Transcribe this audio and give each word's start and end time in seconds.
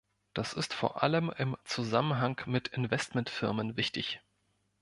Das 0.33 0.53
ist 0.53 0.73
vor 0.73 1.03
allem 1.03 1.31
im 1.37 1.55
Zusammenhang 1.63 2.41
mit 2.47 2.69
Investmentfirmen 2.69 3.77
wichtig. 3.77 4.19